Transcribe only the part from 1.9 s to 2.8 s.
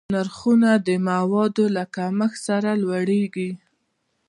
کمښت سره